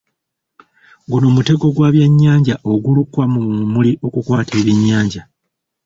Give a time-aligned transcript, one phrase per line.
[1.09, 5.21] Guno mutego gwa byannyanja ogulukwa mu mmuli okukwata ebyennyanja.